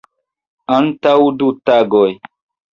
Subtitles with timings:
[0.77, 1.13] Antaŭ
[1.43, 2.05] du tagoj.